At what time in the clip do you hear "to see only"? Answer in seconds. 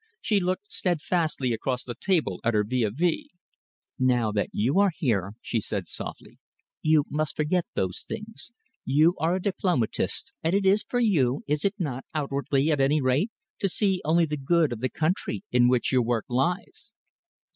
13.59-14.25